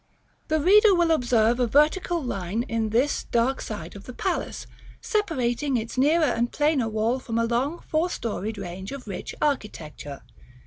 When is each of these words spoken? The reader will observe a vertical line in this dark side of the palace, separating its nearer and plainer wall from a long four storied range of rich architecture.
The 0.47 0.59
reader 0.59 0.95
will 0.95 1.11
observe 1.11 1.59
a 1.59 1.67
vertical 1.67 2.23
line 2.23 2.63
in 2.63 2.89
this 2.89 3.25
dark 3.25 3.61
side 3.61 3.95
of 3.95 4.05
the 4.05 4.13
palace, 4.13 4.65
separating 4.99 5.77
its 5.77 5.95
nearer 5.95 6.23
and 6.23 6.51
plainer 6.51 6.89
wall 6.89 7.19
from 7.19 7.37
a 7.37 7.45
long 7.45 7.77
four 7.87 8.09
storied 8.09 8.57
range 8.57 8.91
of 8.91 9.07
rich 9.07 9.35
architecture. 9.43 10.23